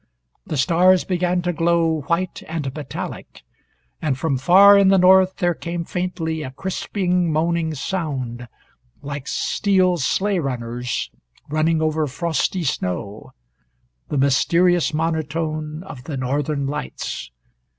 [0.47, 3.43] The stars began to glow white and metallic,
[4.01, 8.47] and from far in the North there came faintly a crisping moaning sound,
[9.03, 11.11] like steel sleigh runners
[11.49, 13.33] running over frosty snow
[14.09, 17.29] the mysterious monotone of the Northern Lights.